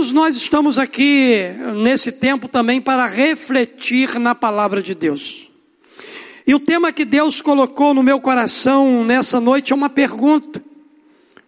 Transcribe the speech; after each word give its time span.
Queridos, 0.00 0.12
nós 0.12 0.34
estamos 0.34 0.78
aqui 0.78 1.42
nesse 1.76 2.10
tempo 2.10 2.48
também 2.48 2.80
para 2.80 3.06
refletir 3.06 4.18
na 4.18 4.34
palavra 4.34 4.80
de 4.80 4.94
Deus. 4.94 5.50
E 6.46 6.54
o 6.54 6.58
tema 6.58 6.90
que 6.90 7.04
Deus 7.04 7.42
colocou 7.42 7.92
no 7.92 8.02
meu 8.02 8.18
coração 8.18 9.04
nessa 9.04 9.38
noite 9.38 9.74
é 9.74 9.76
uma 9.76 9.90
pergunta: 9.90 10.64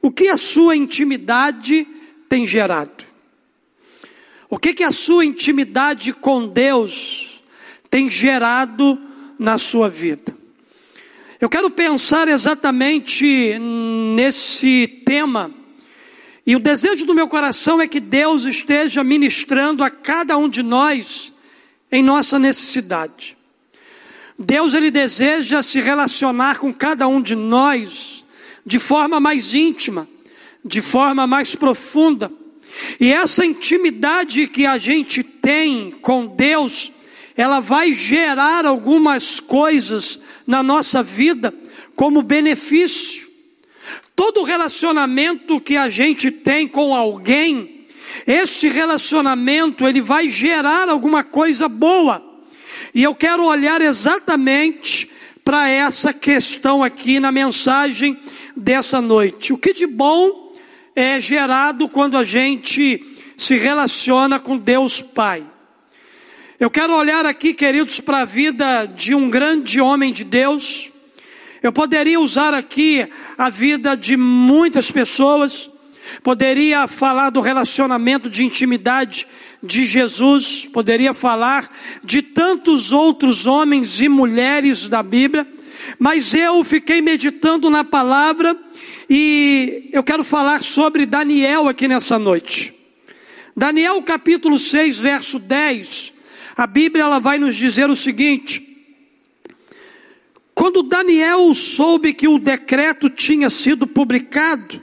O 0.03 0.11
que 0.11 0.29
a 0.29 0.37
sua 0.37 0.77
intimidade 0.77 1.87
tem 2.29 2.47
gerado? 2.47 3.05
O 4.51 4.59
que, 4.59 4.75
que 4.75 4.85
a 4.85 4.93
sua 4.93 5.25
intimidade 5.25 6.13
com 6.13 6.47
Deus 6.47 7.41
tem 7.89 8.07
gerado 8.07 9.01
na 9.39 9.57
sua 9.57 9.89
vida? 9.89 10.37
Eu 11.41 11.49
quero 11.49 11.71
pensar 11.71 12.29
exatamente 12.29 13.59
nesse 14.15 14.87
tema, 15.07 15.51
e 16.47 16.57
o 16.57 16.59
desejo 16.59 17.07
do 17.07 17.15
meu 17.15 17.29
coração 17.29 17.81
é 17.81 17.87
que 17.87 18.01
Deus 18.01 18.45
esteja 18.45 19.05
ministrando 19.05 19.85
a 19.85 19.91
cada 19.91 20.37
um 20.37 20.49
de 20.49 20.63
nós 20.63 21.33
em 21.91 22.03
nossa 22.03 22.39
necessidade. 22.39 23.37
Deus 24.39 24.75
ele 24.75 24.91
deseja 24.91 25.63
se 25.63 25.81
relacionar 25.81 26.59
com 26.59 26.73
cada 26.73 27.07
um 27.07 27.23
de 27.23 27.37
nós 27.37 28.25
de 28.67 28.79
forma 28.79 29.21
mais 29.21 29.55
íntima, 29.55 30.09
de 30.65 30.83
forma 30.83 31.27
mais 31.27 31.55
profunda. 31.55 32.31
E 32.99 33.13
essa 33.13 33.45
intimidade 33.45 34.49
que 34.49 34.67
a 34.67 34.79
gente 34.79 35.23
tem 35.23 35.91
com 35.91 36.27
Deus, 36.27 36.91
ela 37.37 37.61
vai 37.61 37.93
gerar 37.93 38.65
algumas 38.65 39.39
coisas 39.39 40.19
na 40.45 40.63
nossa 40.63 41.03
vida 41.03 41.55
como 41.95 42.23
benefício. 42.23 43.32
Todo 44.15 44.43
relacionamento 44.43 45.61
que 45.61 45.77
a 45.77 45.89
gente 45.89 46.31
tem 46.31 46.69
com 46.69 46.95
alguém, 46.95 47.87
este 48.27 48.69
relacionamento 48.69 49.87
ele 49.87 50.01
vai 50.01 50.29
gerar 50.29 50.89
alguma 50.89 51.25
coisa 51.25 51.69
boa. 51.69 52.23
E 52.95 53.03
eu 53.03 53.15
quero 53.15 53.45
olhar 53.45 53.81
exatamente 53.81 55.11
para 55.45 55.69
essa 55.69 56.13
questão 56.13 56.83
aqui 56.83 57.19
na 57.19 57.33
mensagem 57.33 58.19
dessa 58.57 59.01
noite. 59.01 59.53
O 59.53 59.59
que 59.59 59.73
de 59.73 59.87
bom 59.87 60.53
é 60.95 61.19
gerado 61.19 61.89
quando 61.89 62.17
a 62.17 62.25
gente 62.25 63.03
se 63.37 63.57
relaciona 63.57 64.39
com 64.39 64.57
Deus 64.57 65.01
Pai. 65.01 65.43
Eu 66.61 66.71
quero 66.71 66.95
olhar 66.95 67.27
aqui, 67.27 67.55
queridos, 67.55 67.99
para 67.99 68.21
a 68.21 68.25
vida 68.25 68.87
de 68.87 69.17
um 69.17 69.29
grande 69.29 69.81
homem 69.81 70.13
de 70.13 70.23
Deus. 70.23 70.92
Eu 71.63 71.73
poderia 71.73 72.19
usar 72.19 72.53
aqui 72.53 73.07
a 73.39 73.49
vida 73.49 73.97
de 73.97 74.17
muitas 74.17 74.91
pessoas, 74.91 75.71
poderia 76.21 76.89
falar 76.89 77.31
do 77.31 77.41
relacionamento 77.41 78.29
de 78.29 78.45
intimidade 78.45 79.27
de 79.63 79.85
Jesus, 79.85 80.67
poderia 80.73 81.15
falar 81.15 81.71
de 82.03 82.21
tantos 82.21 82.91
outros 82.91 83.47
homens 83.47 84.01
e 84.01 84.09
mulheres 84.09 84.89
da 84.89 85.05
Bíblia, 85.05 85.47
mas 86.01 86.35
eu 86.35 86.65
fiquei 86.65 87.01
meditando 87.01 87.71
na 87.71 87.85
palavra 87.85 88.57
e 89.09 89.89
eu 89.93 90.03
quero 90.03 90.25
falar 90.25 90.65
sobre 90.65 91.07
Daniel 91.07 91.69
aqui 91.69 91.87
nessa 91.87 92.19
noite. 92.19 92.75
Daniel 93.57 94.03
capítulo 94.03 94.59
6, 94.59 94.99
verso 94.99 95.39
10. 95.39 96.13
A 96.57 96.67
Bíblia 96.67 97.05
ela 97.05 97.21
vai 97.21 97.39
nos 97.39 97.55
dizer 97.55 97.89
o 97.89 97.95
seguinte: 97.95 98.72
Quando 100.63 100.85
Daniel 100.85 101.53
soube 101.55 102.15
que 102.15 102.29
o 102.29 102.39
decreto 102.39 103.11
tinha 103.11 103.51
sido 103.51 103.85
publicado, 103.85 104.81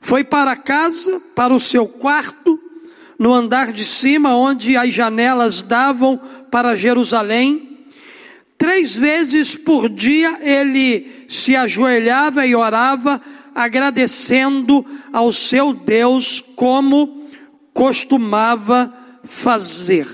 foi 0.00 0.24
para 0.24 0.56
casa, 0.56 1.22
para 1.32 1.54
o 1.54 1.60
seu 1.60 1.86
quarto, 1.86 2.58
no 3.16 3.32
andar 3.32 3.72
de 3.72 3.84
cima, 3.84 4.36
onde 4.36 4.76
as 4.76 4.92
janelas 4.92 5.62
davam 5.62 6.20
para 6.50 6.74
Jerusalém. 6.74 7.86
Três 8.58 8.96
vezes 8.96 9.54
por 9.54 9.88
dia 9.88 10.40
ele 10.42 11.24
se 11.28 11.54
ajoelhava 11.54 12.44
e 12.44 12.56
orava 12.56 13.22
agradecendo 13.54 14.84
ao 15.12 15.30
seu 15.30 15.72
Deus 15.72 16.40
como 16.56 17.28
costumava 17.72 18.92
fazer. 19.22 20.04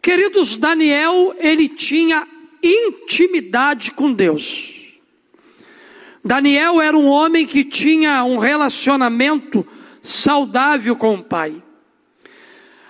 Queridos, 0.00 0.54
Daniel, 0.54 1.34
ele 1.40 1.68
tinha 1.68 2.33
intimidade 2.64 3.90
com 3.90 4.12
Deus. 4.12 4.74
Daniel 6.24 6.80
era 6.80 6.96
um 6.96 7.06
homem 7.06 7.44
que 7.44 7.64
tinha 7.64 8.24
um 8.24 8.38
relacionamento 8.38 9.66
saudável 10.00 10.96
com 10.96 11.16
o 11.16 11.22
Pai. 11.22 11.54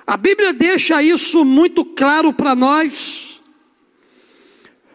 A 0.06 0.16
Bíblia 0.16 0.52
deixa 0.52 1.02
isso 1.02 1.44
muito 1.44 1.84
claro 1.84 2.32
para 2.32 2.54
nós. 2.54 3.40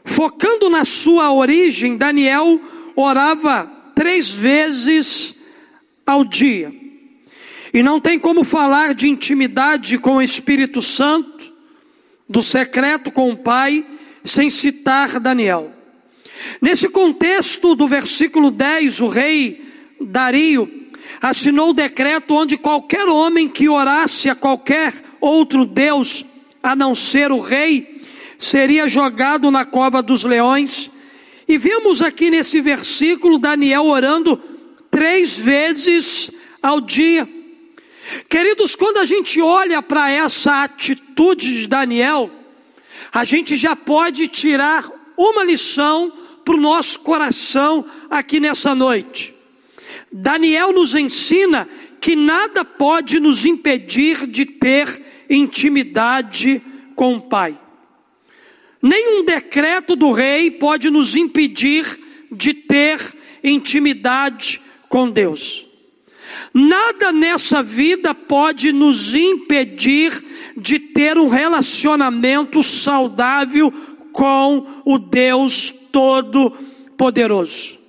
Focando 0.06 0.70
na 0.70 0.86
sua 0.86 1.34
origem, 1.34 1.98
Daniel 1.98 2.62
orava 2.96 3.66
três 3.96 4.34
vezes 4.34 5.36
ao 6.06 6.24
dia. 6.24 6.72
E 7.74 7.84
não 7.84 8.00
tem 8.00 8.18
como 8.18 8.44
falar 8.44 8.94
de 8.96 9.10
intimidade 9.10 9.98
com 9.98 10.16
o 10.16 10.22
Espírito 10.22 10.82
Santo, 10.82 11.52
do 12.28 12.42
secreto 12.42 13.12
com 13.12 13.32
o 13.32 13.38
Pai, 13.38 13.86
sem 14.30 14.50
citar 14.50 15.20
Daniel. 15.20 15.72
Nesse 16.62 16.90
contexto 16.90 17.76
do 17.76 17.88
versículo 17.88 18.52
10, 18.52 19.02
o 19.02 19.08
rei 19.08 19.66
Dario 20.00 20.70
assinou 21.22 21.72
o 21.72 21.74
decreto 21.74 22.34
onde 22.34 22.58
qualquer 22.58 23.08
homem 23.08 23.50
que 23.50 23.68
orasse 23.68 24.30
a 24.30 24.36
qualquer 24.36 24.94
outro 25.20 25.66
Deus, 25.66 26.26
a 26.64 26.76
não 26.76 26.96
ser 26.96 27.32
o 27.32 27.40
rei, 27.40 28.02
seria 28.38 28.88
jogado 28.88 29.52
na 29.52 29.66
cova 29.66 30.02
dos 30.02 30.24
leões 30.24 30.90
e 31.48 31.58
vemos 31.58 32.02
aqui 32.02 32.30
nesse 32.30 32.62
versículo 32.62 33.40
Daniel 33.40 33.86
orando 33.86 34.40
três 34.90 35.38
vezes 35.40 36.32
ao 36.62 36.80
dia. 36.80 37.28
Queridos, 38.30 38.76
quando 38.76 38.98
a 38.98 39.06
gente 39.06 39.42
olha 39.42 39.82
para 39.82 40.12
essa 40.12 40.64
atitude 40.64 41.62
de 41.62 41.68
Daniel, 41.68 42.32
a 43.12 43.24
gente 43.24 43.56
já 43.56 43.76
pode 43.76 44.28
tirar 44.28 44.90
uma 45.18 45.44
lição 45.44 46.12
para 46.46 46.56
o 46.56 46.62
nosso 46.62 47.00
coração 47.02 47.86
aqui 48.10 48.40
nessa 48.40 48.74
noite. 48.74 49.34
Daniel 50.12 50.72
nos 50.72 50.96
ensina 50.96 51.68
que 52.00 52.16
nada 52.16 52.64
pode 52.64 53.20
nos 53.20 53.46
impedir 53.46 54.26
de 54.26 54.46
ter 54.46 55.26
intimidade 55.30 56.62
com 56.96 57.16
o 57.16 57.22
Pai. 57.22 57.60
Nenhum 58.82 59.26
decreto 59.26 59.96
do 59.96 60.12
rei 60.12 60.50
pode 60.50 60.90
nos 60.90 61.16
impedir 61.16 61.86
de 62.32 62.54
ter 62.54 63.00
intimidade 63.44 64.62
com 64.88 65.10
Deus. 65.10 65.66
Nada 66.54 67.12
nessa 67.12 67.62
vida 67.62 68.16
pode 68.16 68.72
nos 68.72 69.14
impedir 69.14 70.12
de 70.60 70.80
ter 70.80 71.18
um 71.18 71.30
relacionamento 71.30 72.62
saudável 72.62 73.72
com 74.12 74.66
o 74.86 74.98
Deus 75.00 75.72
Todo-Poderoso. 75.92 77.80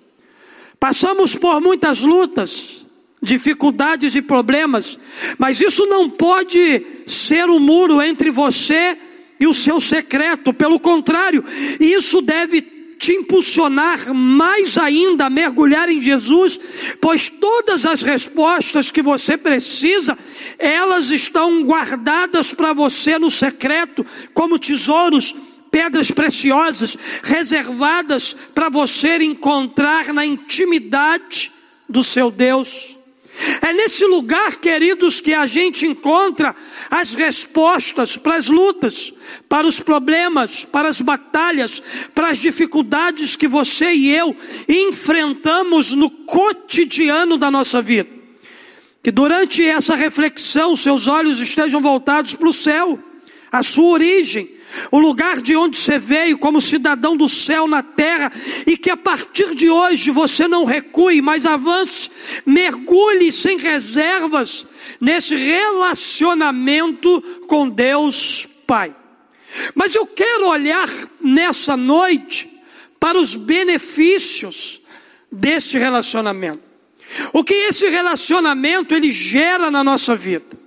Passamos 0.78 1.34
por 1.34 1.60
muitas 1.60 2.02
lutas, 2.02 2.82
dificuldades 3.22 4.14
e 4.14 4.22
problemas, 4.22 4.98
mas 5.38 5.60
isso 5.60 5.84
não 5.86 6.08
pode 6.08 6.86
ser 7.06 7.50
um 7.50 7.58
muro 7.58 8.00
entre 8.00 8.30
você 8.30 8.96
e 9.38 9.46
o 9.46 9.52
seu 9.52 9.78
secreto. 9.78 10.54
Pelo 10.54 10.80
contrário, 10.80 11.44
isso 11.78 12.22
deve 12.22 12.79
te 13.00 13.12
impulsionar 13.12 14.12
mais 14.12 14.76
ainda 14.76 15.24
a 15.24 15.30
mergulhar 15.30 15.88
em 15.88 16.02
Jesus, 16.02 16.60
pois 17.00 17.30
todas 17.30 17.86
as 17.86 18.02
respostas 18.02 18.90
que 18.90 19.00
você 19.00 19.38
precisa, 19.38 20.18
elas 20.58 21.10
estão 21.10 21.64
guardadas 21.64 22.52
para 22.52 22.74
você 22.74 23.18
no 23.18 23.30
secreto, 23.30 24.04
como 24.34 24.58
tesouros, 24.58 25.34
pedras 25.70 26.10
preciosas, 26.10 26.94
reservadas 27.22 28.36
para 28.54 28.68
você 28.68 29.16
encontrar 29.22 30.12
na 30.12 30.26
intimidade 30.26 31.50
do 31.88 32.04
seu 32.04 32.30
Deus. 32.30 32.99
É 33.62 33.72
nesse 33.72 34.04
lugar, 34.04 34.56
queridos, 34.56 35.20
que 35.20 35.32
a 35.32 35.46
gente 35.46 35.86
encontra 35.86 36.54
as 36.90 37.14
respostas 37.14 38.16
para 38.16 38.36
as 38.36 38.48
lutas, 38.48 39.12
para 39.48 39.66
os 39.66 39.80
problemas, 39.80 40.64
para 40.64 40.88
as 40.88 41.00
batalhas, 41.00 41.82
para 42.14 42.28
as 42.28 42.38
dificuldades 42.38 43.36
que 43.36 43.48
você 43.48 43.92
e 43.92 44.14
eu 44.14 44.36
enfrentamos 44.68 45.92
no 45.92 46.10
cotidiano 46.10 47.38
da 47.38 47.50
nossa 47.50 47.80
vida. 47.80 48.10
Que 49.02 49.10
durante 49.10 49.64
essa 49.64 49.94
reflexão 49.94 50.76
seus 50.76 51.06
olhos 51.06 51.40
estejam 51.40 51.80
voltados 51.80 52.34
para 52.34 52.48
o 52.48 52.52
céu, 52.52 52.98
a 53.50 53.62
sua 53.62 53.90
origem, 53.90 54.48
o 54.90 54.98
lugar 54.98 55.40
de 55.40 55.56
onde 55.56 55.76
você 55.76 55.98
veio 55.98 56.38
como 56.38 56.60
cidadão 56.60 57.16
do 57.16 57.28
céu 57.28 57.66
na 57.66 57.82
terra, 57.82 58.32
e 58.66 58.76
que 58.76 58.90
a 58.90 58.96
partir 58.96 59.54
de 59.54 59.68
hoje 59.70 60.10
você 60.10 60.46
não 60.46 60.64
recue, 60.64 61.20
mas 61.20 61.46
avance, 61.46 62.10
mergulhe 62.46 63.32
sem 63.32 63.58
reservas 63.58 64.66
nesse 65.00 65.34
relacionamento 65.34 67.20
com 67.46 67.68
Deus 67.68 68.46
Pai. 68.66 68.94
Mas 69.74 69.94
eu 69.94 70.06
quero 70.06 70.48
olhar 70.48 70.88
nessa 71.20 71.76
noite 71.76 72.48
para 72.98 73.18
os 73.18 73.34
benefícios 73.34 74.80
desse 75.30 75.78
relacionamento. 75.78 76.62
O 77.32 77.42
que 77.42 77.54
esse 77.54 77.88
relacionamento 77.88 78.94
ele 78.94 79.10
gera 79.10 79.70
na 79.70 79.82
nossa 79.82 80.14
vida? 80.14 80.59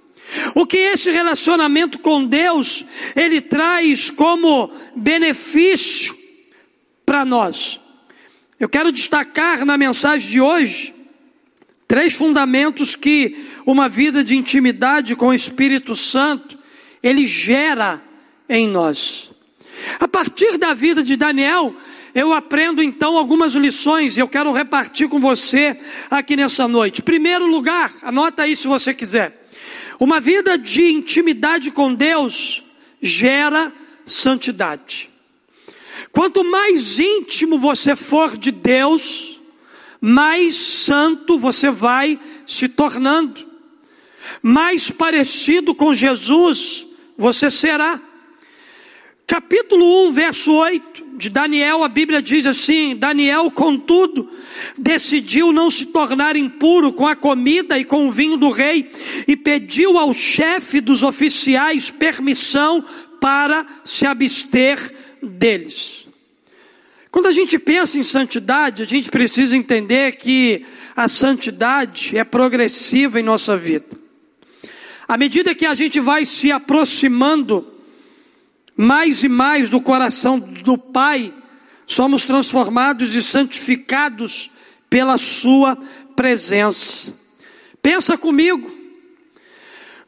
O 0.56 0.66
que 0.66 0.78
esse 0.78 1.12
relacionamento 1.12 2.00
com 2.00 2.24
Deus 2.24 2.86
ele 3.16 3.42
traz 3.42 4.10
como 4.10 4.72
benefício 4.96 6.16
para 7.06 7.26
nós? 7.26 7.80
Eu 8.60 8.70
quero 8.70 8.92
destacar 8.92 9.66
na 9.66 9.78
mensagem 9.78 10.30
de 10.30 10.40
hoje 10.40 10.94
três 11.88 12.14
fundamentos 12.14 12.96
que 12.96 13.36
uma 13.66 13.90
vida 13.90 14.24
de 14.24 14.36
intimidade 14.36 15.16
com 15.16 15.28
o 15.28 15.34
Espírito 15.34 15.96
Santo 15.96 16.58
ele 17.02 17.28
gera 17.28 18.02
em 18.48 18.68
nós. 18.68 19.32
A 20.00 20.08
partir 20.08 20.58
da 20.58 20.74
vida 20.74 21.04
de 21.04 21.16
Daniel, 21.16 21.76
eu 22.16 22.32
aprendo 22.32 22.82
então 22.82 23.18
algumas 23.18 23.54
lições 23.56 24.16
e 24.16 24.20
eu 24.20 24.28
quero 24.28 24.52
repartir 24.52 25.10
com 25.10 25.20
você 25.20 25.78
aqui 26.10 26.36
nessa 26.36 26.68
noite. 26.68 27.02
Primeiro 27.02 27.48
lugar, 27.48 27.92
anota 28.04 28.44
aí 28.44 28.56
se 28.56 28.68
você 28.68 28.94
quiser. 28.94 29.43
Uma 30.00 30.20
vida 30.20 30.58
de 30.58 30.92
intimidade 30.92 31.72
com 31.72 31.94
Deus 31.94 32.64
gera 33.02 33.72
santidade. 34.06 35.10
Quanto 36.12 36.44
mais 36.44 37.00
íntimo 37.00 37.58
você 37.58 37.96
for 37.96 38.38
de 38.38 38.52
Deus, 38.52 39.40
mais 40.00 40.56
santo 40.56 41.38
você 41.38 41.72
vai 41.72 42.20
se 42.46 42.70
tornando. 42.70 43.46
Mais 44.42 44.90
parecido 44.90 45.74
com 45.74 45.94
Jesus 45.94 46.88
você 47.18 47.50
será. 47.50 48.00
Capítulo 49.26 50.08
1, 50.10 50.12
verso 50.12 50.54
8 50.54 51.03
de 51.24 51.30
Daniel, 51.30 51.86
a 51.86 51.88
Bíblia 51.88 52.22
diz 52.22 52.46
assim: 52.46 52.98
Daniel, 52.98 53.50
contudo, 53.50 54.30
decidiu 54.78 55.54
não 55.54 55.70
se 55.70 55.86
tornar 55.86 56.36
impuro 56.36 56.92
com 56.92 57.08
a 57.08 57.16
comida 57.16 57.80
e 57.80 57.86
com 57.86 58.06
o 58.06 58.12
vinho 58.12 58.36
do 58.36 58.50
rei, 58.50 58.92
e 59.26 59.38
pediu 59.38 59.98
ao 59.98 60.14
chefe 60.14 60.82
dos 60.82 61.02
oficiais 61.02 61.90
permissão 61.90 62.84
para 63.22 63.66
se 63.86 64.06
abster 64.06 64.78
deles. 65.22 66.08
Quando 67.10 67.28
a 67.28 67.32
gente 67.32 67.58
pensa 67.58 67.98
em 67.98 68.04
santidade, 68.04 68.84
a 68.84 68.86
gente 68.86 69.10
precisa 69.10 69.56
entender 69.56 70.18
que 70.18 70.66
a 70.94 71.08
santidade 71.08 72.18
é 72.18 72.26
progressiva 72.26 73.18
em 73.18 73.24
nossa 73.24 73.56
vida. 73.56 73.98
À 75.08 75.18
medida 75.18 75.56
que 75.56 75.66
a 75.66 75.74
gente 75.74 76.02
vai 76.02 76.26
se 76.26 76.52
aproximando 76.52 77.73
mais 78.76 79.24
e 79.24 79.30
mais 79.30 79.70
do 79.70 79.80
coração 79.80 80.40
do 80.40 80.78
Pai, 80.78 81.34
somos 81.86 82.26
transformados 82.26 83.16
e 83.16 83.22
santificados 83.22 84.52
pela 84.90 85.18
Sua 85.18 85.78
presença. 86.16 87.14
Pensa 87.82 88.18
comigo, 88.18 88.72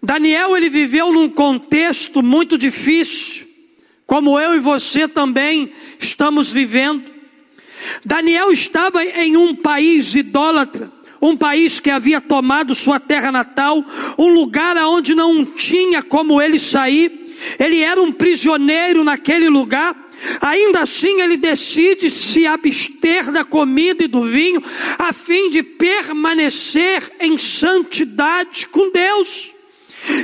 Daniel 0.02 0.56
ele 0.56 0.70
viveu 0.70 1.12
num 1.12 1.30
contexto 1.30 2.22
muito 2.22 2.58
difícil, 2.58 3.46
como 4.06 4.40
eu 4.40 4.56
e 4.56 4.60
você 4.60 5.08
também 5.08 5.72
estamos 6.00 6.52
vivendo. 6.52 7.04
Daniel 8.04 8.52
estava 8.52 9.04
em 9.04 9.36
um 9.36 9.56
país 9.56 10.14
idólatra, 10.16 10.92
um 11.22 11.36
país 11.36 11.80
que 11.80 11.90
havia 11.90 12.22
tomado 12.22 12.76
sua 12.76 13.00
terra 13.00 13.32
natal, 13.32 13.84
um 14.18 14.28
lugar 14.28 14.78
aonde 14.78 15.16
não 15.16 15.44
tinha 15.44 16.02
como 16.02 16.42
ele 16.42 16.60
sair 16.60 17.25
ele 17.60 17.82
era 17.82 18.02
um 18.02 18.12
prisioneiro 18.12 19.04
naquele 19.04 19.50
lugar. 19.50 19.96
Ainda 20.42 20.82
assim, 20.82 21.22
ele 21.22 21.38
decide 21.38 22.10
se 22.10 22.48
abster 22.48 23.32
da 23.32 23.44
comida 23.44 24.04
e 24.04 24.08
do 24.08 24.26
vinho, 24.26 24.64
a 24.98 25.12
fim 25.12 25.50
de 25.50 25.62
permanecer 25.62 27.04
em 27.20 27.38
santidade 27.38 28.68
com 28.68 28.92
Deus. 28.92 29.56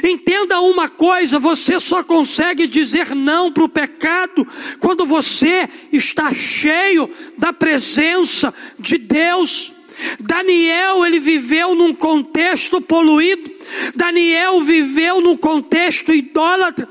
Entenda 0.04 0.60
uma 0.62 0.88
coisa: 0.88 1.40
você 1.40 1.80
só 1.80 2.04
consegue 2.04 2.68
dizer 2.68 3.16
não 3.16 3.52
para 3.52 3.64
o 3.64 3.69
pecado 3.69 4.48
quando 4.80 5.06
você 5.06 5.68
está 5.92 6.34
cheio 6.34 7.10
da 7.38 7.52
presença 7.52 8.54
de 8.80 8.98
Deus. 8.98 9.81
Daniel, 10.19 11.06
ele 11.06 11.19
viveu 11.19 11.75
num 11.75 11.94
contexto 11.94 12.81
poluído, 12.81 13.50
Daniel 13.95 14.62
viveu 14.62 15.21
no 15.21 15.38
contexto 15.38 16.13
idólatra, 16.13 16.88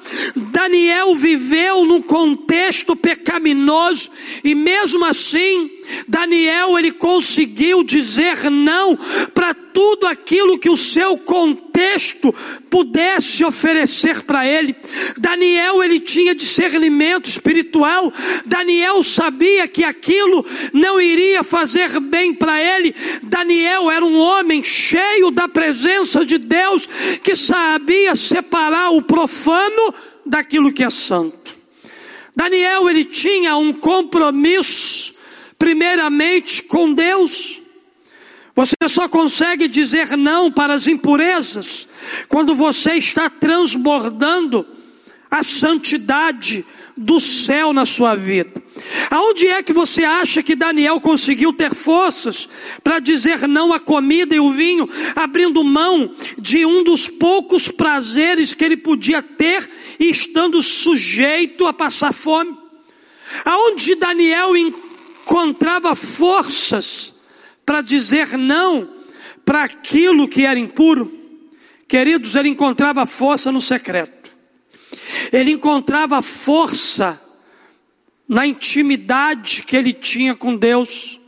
Daniel 0.50 1.14
viveu 1.14 1.84
no 1.84 2.02
contexto 2.02 2.96
pecaminoso, 2.96 4.10
e 4.42 4.54
mesmo 4.54 5.04
assim, 5.04 5.70
Daniel 6.06 6.78
ele 6.78 6.92
conseguiu 6.92 7.82
dizer 7.82 8.50
não 8.50 8.96
para 9.34 9.54
tudo 9.54 10.06
aquilo 10.06 10.58
que 10.58 10.70
o 10.70 10.76
seu 10.76 11.18
contexto 11.18 11.69
pudesse 12.68 13.44
oferecer 13.44 14.22
para 14.22 14.46
ele. 14.46 14.74
Daniel 15.16 15.82
ele 15.82 16.00
tinha 16.00 16.34
discernimento 16.34 17.26
espiritual. 17.26 18.12
Daniel 18.46 19.02
sabia 19.02 19.66
que 19.66 19.84
aquilo 19.84 20.44
não 20.72 21.00
iria 21.00 21.42
fazer 21.42 21.98
bem 22.00 22.34
para 22.34 22.60
ele. 22.60 22.94
Daniel 23.22 23.90
era 23.90 24.04
um 24.04 24.18
homem 24.18 24.62
cheio 24.62 25.30
da 25.30 25.48
presença 25.48 26.24
de 26.24 26.38
Deus 26.38 26.88
que 27.22 27.34
sabia 27.34 28.14
separar 28.16 28.90
o 28.90 29.02
profano 29.02 29.94
daquilo 30.24 30.72
que 30.72 30.84
é 30.84 30.90
santo. 30.90 31.54
Daniel 32.34 32.88
ele 32.88 33.04
tinha 33.04 33.56
um 33.56 33.72
compromisso 33.72 35.14
primeiramente 35.58 36.62
com 36.62 36.92
Deus. 36.92 37.59
Você 38.60 38.76
só 38.90 39.08
consegue 39.08 39.66
dizer 39.66 40.18
não 40.18 40.52
para 40.52 40.74
as 40.74 40.86
impurezas 40.86 41.88
quando 42.28 42.54
você 42.54 42.92
está 42.92 43.30
transbordando 43.30 44.66
a 45.30 45.42
santidade 45.42 46.62
do 46.94 47.18
céu 47.18 47.72
na 47.72 47.86
sua 47.86 48.14
vida. 48.14 48.62
Aonde 49.10 49.48
é 49.48 49.62
que 49.62 49.72
você 49.72 50.04
acha 50.04 50.42
que 50.42 50.54
Daniel 50.54 51.00
conseguiu 51.00 51.54
ter 51.54 51.74
forças 51.74 52.50
para 52.85 52.99
dizer 52.99 53.49
não 53.49 53.73
à 53.73 53.80
comida 53.80 54.35
e 54.35 54.40
o 54.40 54.52
vinho, 54.52 54.87
abrindo 55.16 55.64
mão 55.64 56.14
de 56.37 56.66
um 56.66 56.85
dos 56.85 57.08
poucos 57.08 57.66
prazeres 57.66 58.52
que 58.52 58.62
ele 58.62 58.76
podia 58.76 59.23
ter 59.23 59.66
e 59.99 60.11
estando 60.11 60.62
sujeito 60.62 61.66
a 61.66 61.73
passar 61.73 62.12
fome? 62.12 62.54
Aonde 63.42 63.94
Daniel 63.94 64.54
encontrava 64.54 65.94
forças 65.94 67.10
para 67.64 67.81
dizer 67.83 68.37
não 68.37 68.88
para 69.45 69.64
aquilo 69.64 70.29
que 70.29 70.47
era 70.47 70.59
impuro. 70.59 71.12
Queridos, 71.88 72.35
ele 72.35 72.49
encontrava 72.49 73.05
força 73.07 73.50
no 73.50 73.61
secreto. 73.61 74.31
Ele 75.33 75.52
encontrava 75.52 76.23
força 76.23 77.21
na 78.29 78.47
intimidade 78.47 79.64
que 79.64 79.76
ele 79.76 79.93
tinha 79.93 80.35
com 80.35 80.57
Deus. 80.57 81.19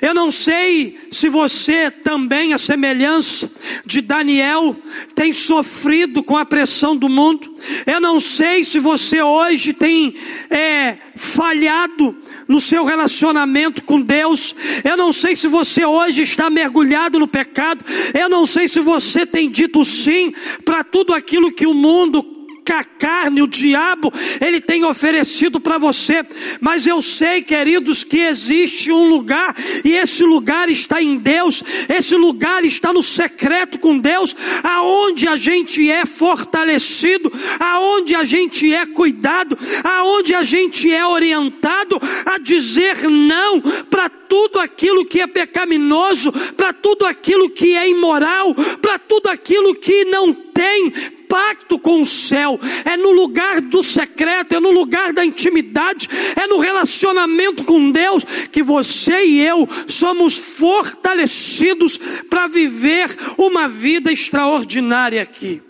Eu 0.00 0.14
não 0.14 0.30
sei 0.30 0.98
se 1.10 1.28
você 1.28 1.90
também, 1.90 2.52
a 2.52 2.58
semelhança 2.58 3.50
de 3.84 4.00
Daniel, 4.00 4.76
tem 5.14 5.32
sofrido 5.32 6.22
com 6.22 6.36
a 6.36 6.44
pressão 6.44 6.96
do 6.96 7.08
mundo. 7.08 7.54
Eu 7.86 8.00
não 8.00 8.18
sei 8.18 8.64
se 8.64 8.78
você 8.78 9.22
hoje 9.22 9.72
tem 9.72 10.14
é, 10.48 10.96
falhado 11.16 12.16
no 12.48 12.60
seu 12.60 12.84
relacionamento 12.84 13.82
com 13.82 14.00
Deus. 14.00 14.54
Eu 14.84 14.96
não 14.96 15.12
sei 15.12 15.36
se 15.36 15.48
você 15.48 15.84
hoje 15.84 16.22
está 16.22 16.50
mergulhado 16.50 17.18
no 17.18 17.28
pecado. 17.28 17.84
Eu 18.12 18.28
não 18.28 18.44
sei 18.44 18.68
se 18.68 18.80
você 18.80 19.24
tem 19.24 19.50
dito 19.50 19.84
sim 19.84 20.34
para 20.64 20.82
tudo 20.82 21.14
aquilo 21.14 21.52
que 21.52 21.66
o 21.66 21.74
mundo 21.74 22.39
que 22.64 22.84
carne, 22.98 23.42
o 23.42 23.46
diabo, 23.46 24.12
ele 24.40 24.60
tem 24.60 24.84
oferecido 24.84 25.58
para 25.58 25.78
você. 25.78 26.24
Mas 26.60 26.86
eu 26.86 27.00
sei, 27.02 27.42
queridos, 27.42 28.04
que 28.04 28.20
existe 28.20 28.92
um 28.92 29.08
lugar, 29.08 29.56
e 29.84 29.92
esse 29.92 30.22
lugar 30.22 30.68
está 30.68 31.02
em 31.02 31.16
Deus, 31.16 31.62
esse 31.88 32.14
lugar 32.14 32.64
está 32.64 32.92
no 32.92 33.02
secreto 33.02 33.78
com 33.78 33.98
Deus, 33.98 34.36
aonde 34.62 35.26
a 35.26 35.36
gente 35.36 35.90
é 35.90 36.04
fortalecido, 36.06 37.32
aonde 37.58 38.14
a 38.14 38.24
gente 38.24 38.72
é 38.72 38.86
cuidado, 38.86 39.58
aonde 39.82 40.34
a 40.34 40.42
gente 40.42 40.92
é 40.92 41.04
orientado 41.06 42.00
a 42.26 42.38
dizer 42.38 43.08
não 43.08 43.60
para 43.60 44.08
tudo 44.08 44.60
aquilo 44.60 45.04
que 45.04 45.20
é 45.20 45.26
pecaminoso, 45.26 46.32
para 46.56 46.72
tudo 46.72 47.04
aquilo 47.04 47.50
que 47.50 47.76
é 47.76 47.88
imoral, 47.88 48.54
para 48.80 48.98
tudo 48.98 49.28
aquilo 49.28 49.74
que 49.74 50.04
não 50.04 50.32
tem 50.32 50.92
pacto 51.30 51.78
com 51.78 52.00
o 52.00 52.04
céu, 52.04 52.58
é 52.84 52.96
no 52.96 53.12
lugar 53.12 53.60
do 53.60 53.84
secreto, 53.84 54.56
é 54.56 54.60
no 54.60 54.72
lugar 54.72 55.12
da 55.12 55.24
intimidade, 55.24 56.10
é 56.34 56.48
no 56.48 56.58
relacionamento 56.58 57.62
com 57.62 57.92
Deus 57.92 58.24
que 58.50 58.64
você 58.64 59.24
e 59.24 59.40
eu 59.40 59.68
somos 59.86 60.36
fortalecidos 60.58 61.96
para 62.28 62.48
viver 62.48 63.16
uma 63.38 63.68
vida 63.68 64.12
extraordinária 64.12 65.22
aqui. 65.22 65.62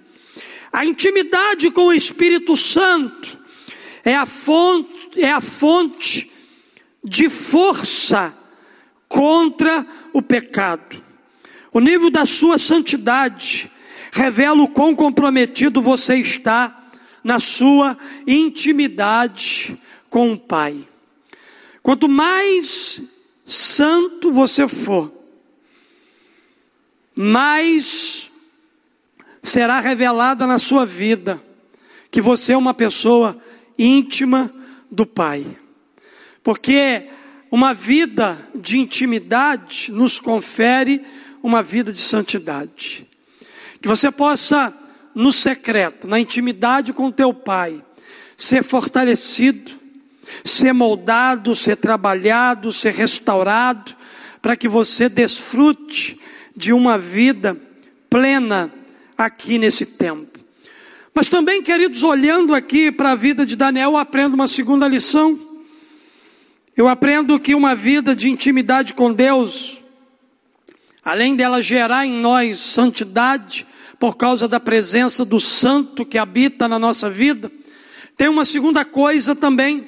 A 0.72 0.86
intimidade 0.86 1.70
com 1.70 1.88
o 1.88 1.92
Espírito 1.92 2.56
Santo 2.56 3.38
é 4.02 4.14
a 4.16 4.24
fonte, 4.24 5.20
é 5.20 5.30
a 5.30 5.42
fonte 5.42 6.30
de 7.04 7.28
força 7.28 8.34
contra 9.06 9.86
o 10.14 10.22
pecado. 10.22 11.02
O 11.70 11.80
nível 11.80 12.08
da 12.08 12.24
sua 12.24 12.56
santidade 12.56 13.70
revela 14.12 14.62
o 14.62 14.68
quão 14.68 14.94
comprometido 14.94 15.80
você 15.80 16.16
está 16.16 16.88
na 17.22 17.38
sua 17.38 17.96
intimidade 18.26 19.76
com 20.08 20.32
o 20.32 20.38
Pai. 20.38 20.76
Quanto 21.82 22.08
mais 22.08 23.02
santo 23.44 24.32
você 24.32 24.66
for, 24.66 25.12
mais 27.14 28.30
será 29.42 29.80
revelada 29.80 30.46
na 30.46 30.58
sua 30.58 30.84
vida 30.84 31.42
que 32.10 32.20
você 32.20 32.52
é 32.52 32.56
uma 32.56 32.74
pessoa 32.74 33.40
íntima 33.78 34.52
do 34.90 35.06
Pai. 35.06 35.44
Porque 36.42 37.06
uma 37.50 37.72
vida 37.72 38.38
de 38.54 38.78
intimidade 38.78 39.90
nos 39.92 40.18
confere 40.18 41.04
uma 41.42 41.62
vida 41.62 41.92
de 41.92 42.00
santidade. 42.00 43.09
Que 43.80 43.88
você 43.88 44.10
possa, 44.10 44.72
no 45.14 45.32
secreto, 45.32 46.06
na 46.06 46.20
intimidade 46.20 46.92
com 46.92 47.10
teu 47.10 47.32
Pai, 47.32 47.82
ser 48.36 48.62
fortalecido, 48.62 49.72
ser 50.44 50.72
moldado, 50.72 51.54
ser 51.54 51.76
trabalhado, 51.76 52.72
ser 52.72 52.92
restaurado, 52.92 53.94
para 54.40 54.56
que 54.56 54.68
você 54.68 55.08
desfrute 55.08 56.18
de 56.56 56.72
uma 56.72 56.98
vida 56.98 57.56
plena 58.08 58.72
aqui 59.16 59.58
nesse 59.58 59.84
tempo. 59.86 60.38
Mas 61.14 61.28
também, 61.28 61.62
queridos, 61.62 62.02
olhando 62.02 62.54
aqui 62.54 62.90
para 62.90 63.12
a 63.12 63.14
vida 63.14 63.44
de 63.44 63.56
Daniel, 63.56 63.92
eu 63.92 63.96
aprendo 63.96 64.34
uma 64.34 64.46
segunda 64.46 64.88
lição. 64.88 65.38
Eu 66.76 66.88
aprendo 66.88 67.38
que 67.38 67.54
uma 67.54 67.74
vida 67.74 68.14
de 68.14 68.30
intimidade 68.30 68.94
com 68.94 69.12
Deus, 69.12 69.80
além 71.04 71.36
dela 71.36 71.60
gerar 71.60 72.06
em 72.06 72.12
nós 72.12 72.58
santidade, 72.58 73.66
por 74.00 74.16
causa 74.16 74.48
da 74.48 74.58
presença 74.58 75.26
do 75.26 75.38
Santo 75.38 76.06
que 76.06 76.16
habita 76.16 76.66
na 76.66 76.78
nossa 76.78 77.10
vida, 77.10 77.52
tem 78.16 78.28
uma 78.28 78.46
segunda 78.46 78.82
coisa 78.82 79.36
também. 79.36 79.86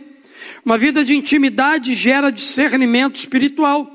Uma 0.62 0.76
vida 0.76 1.02
de 1.02 1.16
intimidade 1.16 1.94
gera 1.94 2.30
discernimento 2.30 3.16
espiritual. 3.16 3.90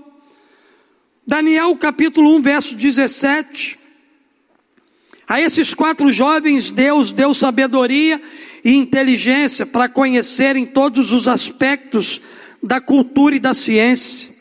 Daniel 1.25 1.75
capítulo 1.77 2.35
1, 2.37 2.41
verso 2.41 2.75
17. 2.75 3.77
A 5.27 5.39
esses 5.39 5.75
quatro 5.75 6.11
jovens, 6.11 6.71
Deus 6.71 7.11
deu 7.11 7.31
sabedoria 7.31 8.19
e 8.65 8.73
inteligência 8.73 9.67
para 9.67 9.87
conhecerem 9.87 10.65
todos 10.65 11.13
os 11.13 11.27
aspectos 11.27 12.21
da 12.63 12.81
cultura 12.81 13.35
e 13.35 13.39
da 13.39 13.53
ciência. 13.53 14.31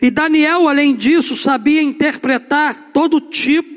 E 0.00 0.10
Daniel, 0.10 0.66
além 0.66 0.96
disso, 0.96 1.36
sabia 1.36 1.82
interpretar 1.82 2.90
todo 2.90 3.20
tipo 3.20 3.73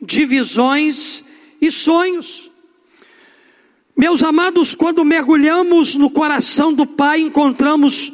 de 0.00 0.24
visões 0.24 1.24
e 1.60 1.70
sonhos. 1.70 2.50
Meus 3.96 4.22
amados, 4.22 4.74
quando 4.74 5.04
mergulhamos 5.04 5.96
no 5.96 6.08
coração 6.08 6.72
do 6.72 6.86
Pai, 6.86 7.20
encontramos 7.20 8.12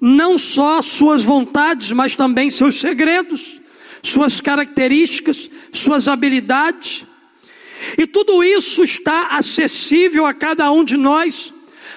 não 0.00 0.38
só 0.38 0.80
suas 0.80 1.22
vontades, 1.22 1.92
mas 1.92 2.16
também 2.16 2.48
seus 2.48 2.80
segredos, 2.80 3.60
suas 4.02 4.40
características, 4.40 5.50
suas 5.72 6.08
habilidades. 6.08 7.04
E 7.98 8.06
tudo 8.06 8.42
isso 8.42 8.82
está 8.82 9.36
acessível 9.36 10.24
a 10.24 10.32
cada 10.32 10.72
um 10.72 10.82
de 10.82 10.96
nós. 10.96 11.52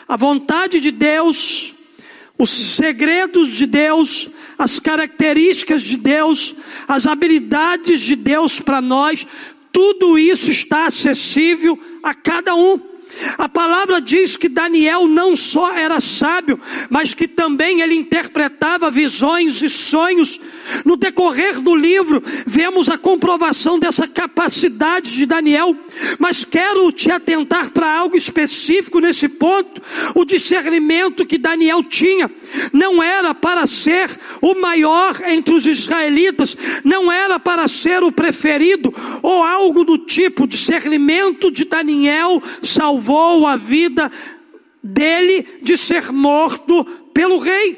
A 0.06 0.18
vontade 0.18 0.82
de 0.82 0.92
Deus, 0.92 1.74
os 2.38 2.50
segredos 2.50 3.48
de 3.50 3.66
Deus, 3.66 4.30
as 4.58 4.80
características 4.80 5.82
de 5.82 5.98
Deus, 5.98 6.56
as 6.88 7.06
habilidades 7.08 8.00
de 8.00 8.16
Deus 8.16 8.60
para 8.60 8.82
nós, 8.82 9.26
tudo 9.72 10.18
isso 10.18 10.52
está 10.52 10.86
acessível 10.86 11.80
a 12.04 12.14
cada 12.14 12.56
um. 12.56 12.80
A 13.38 13.48
palavra 13.48 14.02
diz 14.02 14.36
que 14.36 14.50
Daniel 14.50 15.08
não 15.08 15.36
só 15.36 15.74
era 15.74 16.00
sábio, 16.00 16.60
mas 16.90 17.14
que 17.14 17.28
também 17.28 17.82
ele 17.82 17.96
interpretava 17.96 18.90
visões 18.90 19.62
e 19.62 19.70
sonhos. 19.70 20.40
No 20.84 20.98
decorrer 20.98 21.62
do 21.62 21.76
livro, 21.76 22.24
vemos 22.46 22.90
a 22.90 22.98
comprovação 22.98 23.78
dessa 23.78 24.08
capacidade 24.08 25.14
de 25.14 25.26
Daniel, 25.26 25.76
mas 26.18 26.44
quero 26.44 26.92
te 26.92 27.12
atentar 27.12 27.70
para 27.70 27.98
algo 27.98 28.18
específico 28.18 29.00
nesse 29.00 29.28
ponto: 29.28 29.82
o 30.16 30.26
discernimento 30.26 31.26
que 31.26 31.38
Daniel 31.38 31.84
tinha 31.84 32.30
não 32.72 33.02
era 33.02 33.34
para 33.34 33.66
ser 33.66 34.10
o 34.42 34.56
maior 34.56 35.16
entre 35.26 35.54
os 35.54 35.66
israelitas, 35.66 36.56
não 36.84 37.12
era 37.12 37.40
para 37.40 37.68
ser 37.68 38.04
o 38.04 38.12
preferido 38.12 38.94
ou 39.22 39.44
algo 39.44 39.84
do 39.84 39.98
tipo. 39.98 40.48
Discernimento 40.48 41.52
de 41.52 41.66
Daniel 41.66 42.42
salvou 42.62 43.48
a 43.48 43.56
vida 43.56 44.12
dele 44.82 45.46
de 45.62 45.78
ser 45.78 46.12
morto 46.12 46.84
pelo 47.14 47.38
rei. 47.38 47.78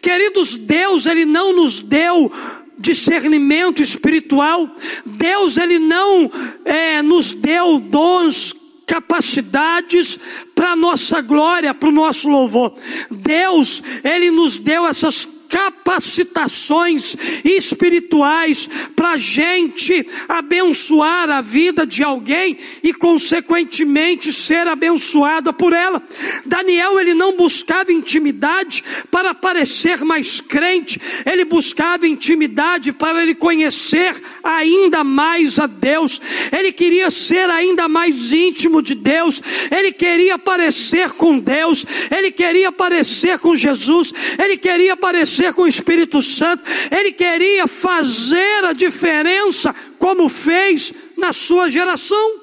Queridos, 0.00 0.56
Deus, 0.56 1.06
Ele 1.06 1.24
não 1.24 1.54
nos 1.54 1.80
deu 1.80 2.30
discernimento 2.78 3.82
espiritual, 3.82 4.68
Deus, 5.04 5.56
Ele 5.56 5.78
não 5.78 6.30
é, 6.64 7.02
nos 7.02 7.32
deu 7.32 7.78
dons 7.80 8.67
capacidades 8.88 10.18
para 10.54 10.74
nossa 10.74 11.20
glória, 11.20 11.74
para 11.74 11.90
o 11.90 11.92
nosso 11.92 12.28
louvor. 12.28 12.74
Deus, 13.10 13.82
Ele 14.02 14.30
nos 14.30 14.56
deu 14.56 14.86
essas 14.86 15.28
capacitações 15.48 17.16
espirituais 17.44 18.68
para 18.94 19.16
gente 19.16 20.06
abençoar 20.28 21.30
a 21.30 21.40
vida 21.40 21.86
de 21.86 22.02
alguém 22.04 22.58
e, 22.82 22.92
consequentemente, 22.92 24.32
ser 24.32 24.66
abençoada 24.66 25.52
por 25.52 25.72
ela. 25.72 26.02
Daniel, 26.44 27.00
ele 27.00 27.14
não 27.14 27.36
buscava 27.36 27.92
intimidade 27.92 28.84
para 29.10 29.34
parecer 29.34 30.04
mais 30.04 30.40
crente, 30.40 31.00
ele 31.24 31.44
buscava 31.44 32.06
intimidade 32.06 32.92
para 32.92 33.22
ele 33.22 33.34
conhecer 33.34 34.14
ainda 34.44 35.02
mais 35.02 35.58
a 35.58 35.66
Deus, 35.66 36.20
ele 36.52 36.72
queria 36.72 37.10
ser 37.10 37.48
ainda 37.48 37.88
mais 37.88 38.32
íntimo 38.32 38.82
de 38.82 38.94
Deus, 38.94 39.40
ele 39.70 39.92
queria 39.92 40.38
parecer 40.38 41.12
com 41.12 41.38
Deus, 41.38 41.86
ele 42.10 42.30
queria 42.30 42.70
parecer 42.70 43.38
com 43.38 43.56
Jesus, 43.56 44.12
ele 44.38 44.56
queria 44.56 44.96
parecer 44.96 45.37
acontecer 45.38 45.52
com 45.54 45.62
o 45.62 45.68
Espírito 45.68 46.20
Santo, 46.20 46.64
ele 46.90 47.12
queria 47.12 47.66
fazer 47.66 48.64
a 48.64 48.72
diferença, 48.72 49.74
como 49.98 50.28
fez 50.28 50.92
na 51.16 51.32
sua 51.32 51.70
geração. 51.70 52.40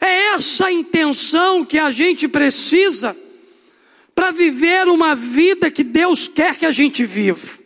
É 0.00 0.34
essa 0.34 0.66
a 0.66 0.72
intenção 0.72 1.64
que 1.64 1.78
a 1.78 1.90
gente 1.90 2.26
precisa 2.26 3.16
para 4.14 4.30
viver 4.30 4.88
uma 4.88 5.14
vida 5.14 5.70
que 5.70 5.84
Deus 5.84 6.26
quer 6.26 6.56
que 6.56 6.66
a 6.66 6.72
gente 6.72 7.04
viva. 7.04 7.62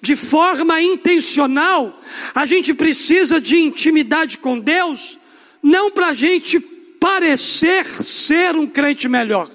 De 0.00 0.16
forma 0.16 0.82
intencional, 0.82 1.96
a 2.34 2.44
gente 2.44 2.74
precisa 2.74 3.40
de 3.40 3.56
intimidade 3.56 4.38
com 4.38 4.58
Deus, 4.58 5.18
não 5.62 5.92
para 5.92 6.08
a 6.08 6.14
gente 6.14 6.58
parecer 6.98 7.84
ser 7.84 8.56
um 8.56 8.66
crente 8.66 9.08
melhor. 9.08 9.48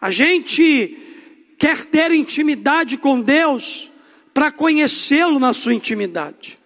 A 0.00 0.10
gente 0.10 1.01
quer 1.62 1.84
ter 1.84 2.10
intimidade 2.10 2.96
com 2.96 3.20
Deus 3.20 3.88
para 4.34 4.50
conhecê-lo 4.50 5.38
na 5.38 5.52
sua 5.52 5.72
intimidade, 5.72 6.58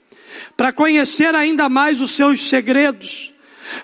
para 0.56 0.72
conhecer 0.72 1.34
ainda 1.34 1.68
mais 1.68 2.00
os 2.00 2.12
seus 2.12 2.48
segredos, 2.48 3.30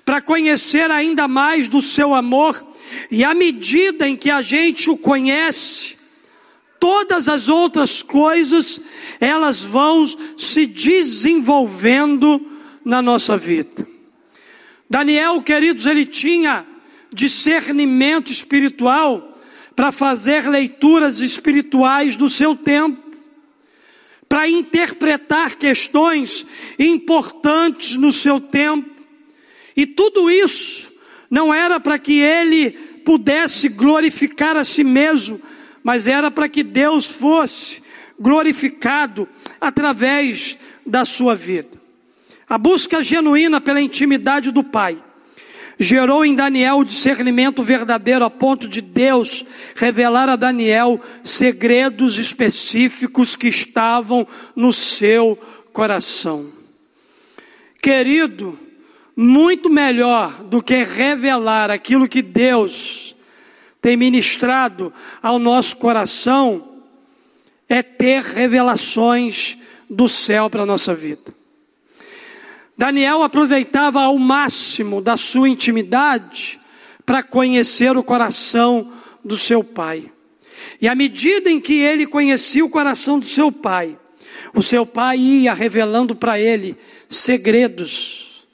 para 0.07 0.23
conhecer 0.23 0.91
ainda 0.91 1.29
mais 1.29 1.69
do 1.69 1.83
seu 1.83 2.15
amor, 2.15 2.67
e 3.11 3.25
à 3.25 3.35
medida 3.35 4.09
em 4.09 4.17
que 4.17 4.31
a 4.31 4.41
gente 4.41 4.89
o 4.89 4.97
conhece, 4.97 5.99
todas 6.81 7.29
as 7.29 7.51
outras 7.51 8.01
coisas, 8.01 8.81
elas 9.21 9.63
vão 9.63 10.07
se 10.39 10.65
desenvolvendo 10.65 12.41
na 12.83 13.03
nossa 13.03 13.37
vida. 13.37 13.87
Daniel, 14.89 15.43
queridos, 15.43 15.85
ele 15.85 16.07
tinha 16.07 16.65
discernimento 17.13 18.33
espiritual 18.33 19.32
para 19.75 19.91
fazer 19.91 20.49
leituras 20.49 21.21
espirituais 21.21 22.17
do 22.17 22.29
seu 22.29 22.55
tempo, 22.55 23.01
para 24.29 24.49
interpretar 24.49 25.57
questões 25.57 26.47
importantes 26.79 27.97
no 27.97 28.13
seu 28.13 28.41
tempo. 28.41 28.91
E 29.77 29.87
tudo 29.87 30.31
isso 30.31 30.93
não 31.31 31.53
era 31.53 31.79
para 31.81 31.99
que 31.99 32.21
ele 32.21 32.71
pudesse 33.05 33.69
glorificar 33.69 34.57
a 34.57 34.65
si 34.65 34.85
mesmo, 34.85 35.41
mas 35.83 36.07
era 36.07 36.31
para 36.31 36.49
que 36.49 36.63
Deus 36.63 37.11
fosse 37.11 37.83
glorificado 38.19 39.29
através 39.61 40.59
da 40.87 41.05
sua 41.05 41.35
vida. 41.35 41.81
A 42.49 42.59
busca 42.59 43.03
genuína 43.03 43.61
pela 43.61 43.81
intimidade 43.81 44.51
do 44.51 44.63
Pai 44.63 45.03
gerou 45.79 46.25
em 46.25 46.35
Daniel 46.35 46.79
o 46.79 46.85
discernimento 46.85 47.63
verdadeiro 47.63 48.25
a 48.25 48.31
ponto 48.31 48.69
de 48.69 48.81
Deus 48.81 49.45
revelar 49.75 50.29
a 50.29 50.37
Daniel 50.37 51.01
segredos 51.23 52.19
específicos 52.19 53.37
que 53.37 53.49
estavam 53.49 54.27
no 54.55 54.73
seu 54.73 55.39
coração. 55.73 56.51
Querido, 57.81 58.59
muito 59.17 59.69
melhor 59.69 60.31
do 60.45 60.63
que 60.63 60.83
revelar 60.83 61.71
aquilo 61.71 62.09
que 62.09 62.23
Deus 62.23 63.15
tem 63.81 63.97
ministrado 63.97 64.93
ao 65.21 65.39
nosso 65.39 65.77
coração 65.77 66.69
é 67.69 67.83
ter 67.83 68.23
revelações 68.23 69.59
do 69.91 70.09
céu 70.09 70.49
para 70.49 70.63
a 70.63 70.67
nossa 70.67 70.95
vida. 70.95 71.42
Daniel 72.83 73.23
aproveitava 73.23 74.03
ao 74.03 74.19
máximo 74.19 75.01
da 75.01 75.17
sua 75.17 75.49
intimidade 75.49 76.59
para 77.07 77.23
conhecer 77.23 77.97
o 77.97 78.03
coração 78.03 78.93
do 79.25 79.39
seu 79.39 79.63
pai. 79.63 80.11
E 80.81 80.89
à 80.89 80.95
medida 80.97 81.49
em 81.49 81.61
que 81.61 81.75
ele 81.75 82.09
conhecia 82.09 82.65
o 82.65 82.69
coração 82.69 83.21
do 83.21 83.25
seu 83.25 83.53
pai, 83.53 83.97
o 84.53 84.61
seu 84.61 84.85
pai 84.85 85.17
ia 85.17 85.55
revelando 85.55 86.17
para 86.17 86.41
ele 86.41 86.77
segredos 87.09 88.49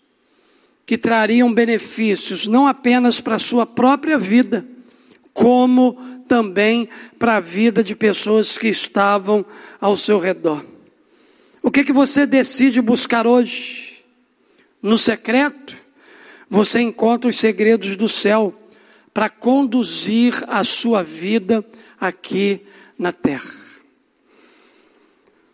que 0.84 0.98
trariam 0.98 1.50
benefícios 1.50 2.46
não 2.46 2.66
apenas 2.66 3.22
para 3.22 3.36
a 3.36 3.38
sua 3.38 3.64
própria 3.64 4.18
vida, 4.18 4.62
como 5.32 5.94
também 6.28 6.86
para 7.18 7.36
a 7.36 7.40
vida 7.40 7.82
de 7.82 7.96
pessoas 7.96 8.58
que 8.58 8.68
estavam 8.68 9.42
ao 9.80 9.96
seu 9.96 10.18
redor. 10.18 10.62
O 11.62 11.70
que 11.70 11.82
que 11.82 11.94
você 11.94 12.26
decide 12.26 12.82
buscar 12.82 13.26
hoje? 13.26 13.87
No 14.82 14.96
secreto, 14.96 15.76
você 16.48 16.80
encontra 16.80 17.28
os 17.28 17.36
segredos 17.36 17.96
do 17.96 18.08
céu 18.08 18.54
para 19.12 19.28
conduzir 19.28 20.34
a 20.48 20.62
sua 20.62 21.02
vida 21.02 21.64
aqui 22.00 22.60
na 22.98 23.12
terra. 23.12 23.50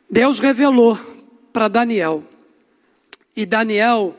Deus 0.08 0.38
revelou 0.38 0.98
para 1.52 1.68
Daniel, 1.68 2.22
e 3.36 3.44
Daniel, 3.46 4.14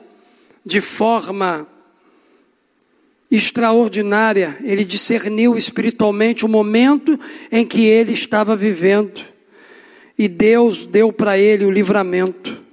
de 0.66 0.82
forma 0.82 1.68
extraordinária, 3.30 4.58
ele 4.64 4.84
discerniu 4.84 5.58
espiritualmente 5.58 6.46
o 6.46 6.50
momento 6.50 7.20
em 7.52 7.66
que 7.66 7.86
ele 7.86 8.14
estava 8.14 8.56
vivendo, 8.56 9.22
e 10.18 10.28
Deus 10.28 10.86
deu 10.86 11.14
para 11.14 11.38
ele 11.38 11.66
o 11.66 11.72
livramento. 11.72 12.65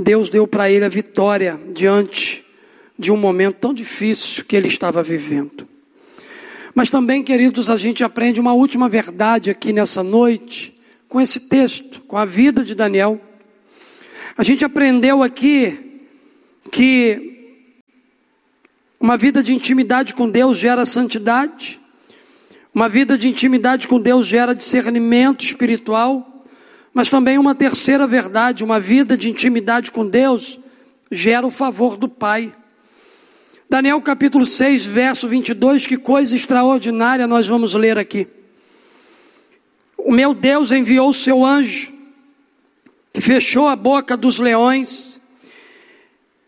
Deus 0.00 0.30
deu 0.30 0.46
para 0.46 0.70
ele 0.70 0.84
a 0.84 0.88
vitória 0.88 1.60
diante 1.74 2.42
de 2.98 3.12
um 3.12 3.16
momento 3.16 3.56
tão 3.56 3.74
difícil 3.74 4.44
que 4.44 4.56
ele 4.56 4.68
estava 4.68 5.02
vivendo. 5.02 5.68
Mas 6.74 6.88
também, 6.88 7.22
queridos, 7.22 7.68
a 7.68 7.76
gente 7.76 8.02
aprende 8.02 8.40
uma 8.40 8.54
última 8.54 8.88
verdade 8.88 9.50
aqui 9.50 9.72
nessa 9.72 10.02
noite, 10.02 10.78
com 11.08 11.20
esse 11.20 11.40
texto, 11.40 12.00
com 12.02 12.16
a 12.16 12.24
vida 12.24 12.64
de 12.64 12.74
Daniel. 12.74 13.20
A 14.36 14.42
gente 14.42 14.64
aprendeu 14.64 15.22
aqui 15.22 16.02
que 16.70 17.58
uma 18.98 19.16
vida 19.16 19.42
de 19.42 19.52
intimidade 19.52 20.14
com 20.14 20.30
Deus 20.30 20.56
gera 20.56 20.86
santidade, 20.86 21.78
uma 22.72 22.88
vida 22.88 23.18
de 23.18 23.28
intimidade 23.28 23.88
com 23.88 24.00
Deus 24.00 24.26
gera 24.26 24.54
discernimento 24.54 25.44
espiritual, 25.44 26.29
mas 26.92 27.08
também 27.08 27.38
uma 27.38 27.54
terceira 27.54 28.06
verdade, 28.06 28.64
uma 28.64 28.80
vida 28.80 29.16
de 29.16 29.30
intimidade 29.30 29.90
com 29.90 30.06
Deus 30.06 30.58
gera 31.10 31.46
o 31.46 31.50
favor 31.50 31.96
do 31.96 32.08
Pai. 32.08 32.52
Daniel 33.68 34.00
capítulo 34.00 34.44
6, 34.44 34.86
verso 34.86 35.28
22, 35.28 35.86
que 35.86 35.96
coisa 35.96 36.34
extraordinária 36.34 37.26
nós 37.26 37.46
vamos 37.46 37.74
ler 37.74 37.98
aqui. 37.98 38.26
O 39.96 40.12
meu 40.12 40.34
Deus 40.34 40.72
enviou 40.72 41.10
o 41.10 41.14
seu 41.14 41.44
anjo, 41.44 41.92
que 43.12 43.20
fechou 43.20 43.68
a 43.68 43.76
boca 43.76 44.16
dos 44.16 44.38
leões. 44.38 45.20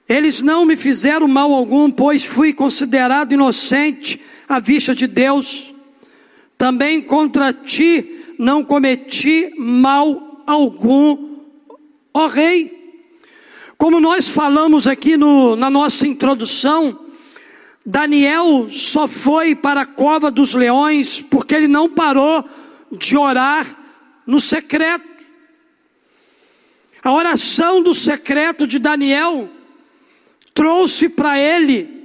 Eles 0.08 0.42
não 0.42 0.64
me 0.64 0.76
fizeram 0.76 1.28
mal 1.28 1.52
algum, 1.52 1.90
pois 1.90 2.24
fui 2.24 2.52
considerado 2.52 3.32
inocente 3.32 4.20
à 4.48 4.58
vista 4.58 4.94
de 4.94 5.06
Deus. 5.06 5.72
Também 6.58 7.00
contra 7.00 7.52
ti 7.52 8.34
não 8.38 8.64
cometi 8.64 9.52
mal 9.56 10.31
algum, 10.46 11.38
ó 12.12 12.26
Rei. 12.26 12.80
Como 13.76 14.00
nós 14.00 14.28
falamos 14.28 14.86
aqui 14.86 15.16
no, 15.16 15.56
na 15.56 15.68
nossa 15.68 16.06
introdução, 16.06 16.98
Daniel 17.84 18.68
só 18.70 19.08
foi 19.08 19.56
para 19.56 19.80
a 19.80 19.86
cova 19.86 20.30
dos 20.30 20.54
leões 20.54 21.20
porque 21.20 21.54
ele 21.54 21.66
não 21.66 21.88
parou 21.88 22.44
de 22.92 23.16
orar 23.16 23.66
no 24.26 24.38
secreto. 24.38 25.10
A 27.02 27.12
oração 27.12 27.82
do 27.82 27.92
secreto 27.92 28.66
de 28.66 28.78
Daniel 28.78 29.48
trouxe 30.54 31.08
para 31.08 31.38
ele 31.38 32.02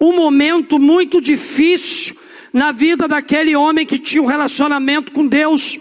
um 0.00 0.16
momento 0.16 0.80
muito 0.80 1.20
difícil 1.20 2.16
na 2.52 2.72
vida 2.72 3.06
daquele 3.06 3.54
homem 3.54 3.86
que 3.86 3.98
tinha 3.98 4.20
um 4.20 4.26
relacionamento 4.26 5.12
com 5.12 5.24
Deus. 5.26 5.78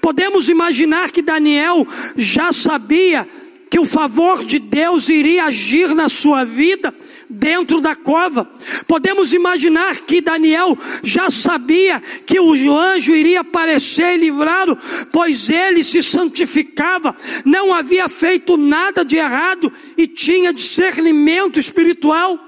Podemos 0.00 0.48
imaginar 0.48 1.10
que 1.10 1.22
Daniel 1.22 1.86
já 2.16 2.52
sabia 2.52 3.26
que 3.70 3.78
o 3.78 3.84
favor 3.84 4.44
de 4.44 4.58
Deus 4.58 5.08
iria 5.08 5.46
agir 5.46 5.94
na 5.94 6.08
sua 6.08 6.44
vida 6.44 6.94
dentro 7.28 7.80
da 7.80 7.94
cova. 7.94 8.48
Podemos 8.86 9.32
imaginar 9.32 10.00
que 10.00 10.20
Daniel 10.20 10.78
já 11.02 11.30
sabia 11.30 12.02
que 12.24 12.38
o 12.38 12.52
anjo 12.78 13.14
iria 13.14 13.40
aparecer 13.40 14.14
e 14.14 14.18
livrá-lo, 14.18 14.78
pois 15.12 15.50
ele 15.50 15.82
se 15.82 16.02
santificava, 16.02 17.16
não 17.44 17.74
havia 17.74 18.08
feito 18.08 18.56
nada 18.56 19.04
de 19.04 19.16
errado 19.16 19.72
e 19.96 20.06
tinha 20.06 20.52
discernimento 20.52 21.58
espiritual. 21.58 22.38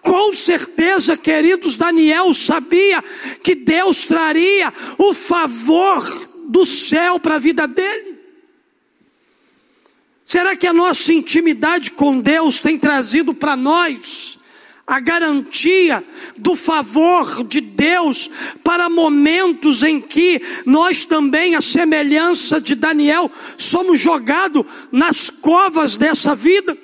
Com 0.00 0.32
certeza, 0.32 1.16
queridos, 1.16 1.76
Daniel 1.76 2.32
sabia 2.34 3.02
que 3.42 3.54
Deus 3.54 4.04
traria 4.06 4.72
o 4.98 5.14
favor 5.14 6.31
do 6.52 6.66
céu 6.66 7.18
para 7.18 7.36
a 7.36 7.38
vida 7.38 7.66
dele? 7.66 8.18
Será 10.22 10.54
que 10.54 10.66
a 10.66 10.72
nossa 10.72 11.12
intimidade 11.12 11.90
com 11.92 12.20
Deus 12.20 12.60
tem 12.60 12.78
trazido 12.78 13.34
para 13.34 13.56
nós 13.56 14.38
a 14.86 15.00
garantia 15.00 16.04
do 16.36 16.54
favor 16.54 17.44
de 17.44 17.60
Deus 17.60 18.28
para 18.62 18.90
momentos 18.90 19.82
em 19.82 20.00
que 20.00 20.42
nós 20.66 21.04
também, 21.04 21.54
a 21.54 21.60
semelhança 21.60 22.60
de 22.60 22.74
Daniel, 22.74 23.30
somos 23.56 23.98
jogados 23.98 24.64
nas 24.90 25.30
covas 25.30 25.96
dessa 25.96 26.34
vida? 26.34 26.76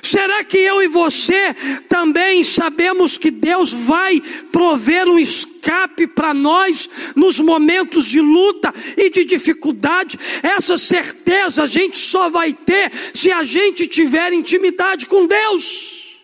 Será 0.00 0.44
que 0.44 0.58
eu 0.58 0.80
e 0.80 0.86
você 0.86 1.54
também 1.88 2.44
sabemos 2.44 3.18
que 3.18 3.30
Deus 3.30 3.72
vai 3.72 4.20
prover 4.52 5.08
um 5.08 5.18
escape 5.18 6.06
para 6.06 6.32
nós 6.32 6.88
nos 7.16 7.40
momentos 7.40 8.04
de 8.04 8.20
luta 8.20 8.72
e 8.96 9.10
de 9.10 9.24
dificuldade? 9.24 10.18
Essa 10.42 10.78
certeza 10.78 11.64
a 11.64 11.66
gente 11.66 11.98
só 11.98 12.28
vai 12.28 12.52
ter 12.52 12.92
se 13.12 13.32
a 13.32 13.42
gente 13.42 13.88
tiver 13.88 14.32
intimidade 14.32 15.06
com 15.06 15.26
Deus. 15.26 16.22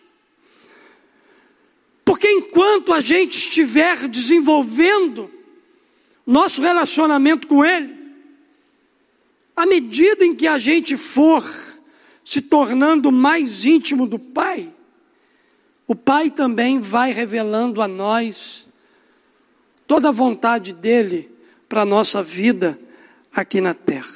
Porque 2.04 2.30
enquanto 2.30 2.92
a 2.92 3.00
gente 3.00 3.36
estiver 3.36 4.06
desenvolvendo 4.08 5.30
nosso 6.24 6.60
relacionamento 6.62 7.46
com 7.48 7.64
Ele, 7.64 7.92
à 9.56 9.66
medida 9.66 10.24
em 10.24 10.34
que 10.34 10.46
a 10.46 10.58
gente 10.58 10.96
for 10.96 11.42
se 12.28 12.42
tornando 12.42 13.10
mais 13.10 13.64
íntimo 13.64 14.06
do 14.06 14.18
Pai, 14.18 14.68
o 15.86 15.94
Pai 15.94 16.28
também 16.28 16.78
vai 16.78 17.10
revelando 17.10 17.80
a 17.80 17.88
nós 17.88 18.66
toda 19.86 20.10
a 20.10 20.12
vontade 20.12 20.74
dele 20.74 21.34
para 21.66 21.80
a 21.80 21.86
nossa 21.86 22.22
vida 22.22 22.78
aqui 23.32 23.62
na 23.62 23.72
terra. 23.72 24.12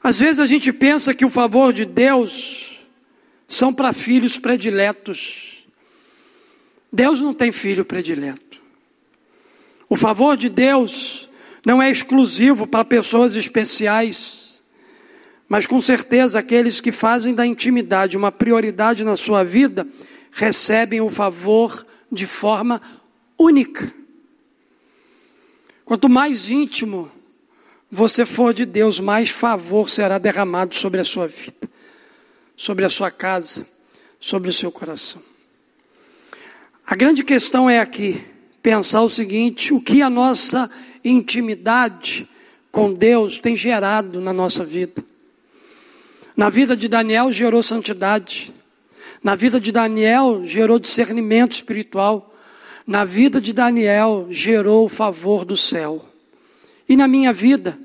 Às 0.00 0.20
vezes 0.20 0.38
a 0.38 0.46
gente 0.46 0.72
pensa 0.72 1.12
que 1.12 1.24
o 1.24 1.28
favor 1.28 1.72
de 1.72 1.84
Deus 1.84 2.78
são 3.48 3.74
para 3.74 3.92
filhos 3.92 4.38
prediletos. 4.38 5.66
Deus 6.92 7.20
não 7.20 7.34
tem 7.34 7.50
filho 7.50 7.84
predileto. 7.84 8.62
O 9.88 9.96
favor 9.96 10.36
de 10.36 10.48
Deus 10.48 11.28
não 11.64 11.82
é 11.82 11.90
exclusivo 11.90 12.64
para 12.64 12.84
pessoas 12.84 13.34
especiais, 13.34 14.45
mas 15.48 15.66
com 15.66 15.80
certeza 15.80 16.38
aqueles 16.38 16.80
que 16.80 16.90
fazem 16.90 17.34
da 17.34 17.46
intimidade 17.46 18.16
uma 18.16 18.32
prioridade 18.32 19.04
na 19.04 19.16
sua 19.16 19.44
vida 19.44 19.86
recebem 20.32 21.00
o 21.00 21.10
favor 21.10 21.86
de 22.10 22.26
forma 22.26 22.80
única. 23.38 23.92
Quanto 25.84 26.08
mais 26.08 26.50
íntimo 26.50 27.10
você 27.90 28.26
for 28.26 28.52
de 28.52 28.66
Deus, 28.66 28.98
mais 28.98 29.30
favor 29.30 29.88
será 29.88 30.18
derramado 30.18 30.74
sobre 30.74 31.00
a 31.00 31.04
sua 31.04 31.28
vida, 31.28 31.68
sobre 32.56 32.84
a 32.84 32.88
sua 32.88 33.10
casa, 33.10 33.64
sobre 34.18 34.50
o 34.50 34.52
seu 34.52 34.72
coração. 34.72 35.22
A 36.84 36.96
grande 36.96 37.22
questão 37.22 37.70
é 37.70 37.78
aqui 37.78 38.22
pensar 38.60 39.02
o 39.02 39.08
seguinte: 39.08 39.72
o 39.72 39.80
que 39.80 40.02
a 40.02 40.10
nossa 40.10 40.68
intimidade 41.04 42.28
com 42.72 42.92
Deus 42.92 43.38
tem 43.38 43.56
gerado 43.56 44.20
na 44.20 44.32
nossa 44.32 44.64
vida? 44.64 45.04
Na 46.36 46.50
vida 46.50 46.76
de 46.76 46.86
Daniel 46.86 47.32
gerou 47.32 47.62
santidade. 47.62 48.52
Na 49.22 49.34
vida 49.34 49.58
de 49.58 49.72
Daniel 49.72 50.42
gerou 50.44 50.78
discernimento 50.78 51.52
espiritual. 51.52 52.34
Na 52.86 53.06
vida 53.06 53.40
de 53.40 53.54
Daniel 53.54 54.26
gerou 54.28 54.84
o 54.84 54.88
favor 54.90 55.46
do 55.46 55.56
céu. 55.56 56.04
E 56.86 56.94
na 56.94 57.08
minha 57.08 57.32
vida 57.32 57.78